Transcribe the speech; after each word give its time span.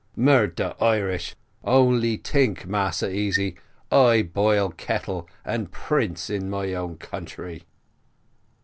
Murder 0.15 0.73
Irish! 0.81 1.35
only 1.63 2.17
tink, 2.17 2.65
Massa 2.65 3.13
Easy 3.13 3.55
I 3.91 4.23
boil 4.23 4.71
kettle, 4.71 5.29
and 5.45 5.71
prince 5.71 6.27
in 6.27 6.49
my 6.49 6.73
own 6.73 6.97
country!" 6.97 7.65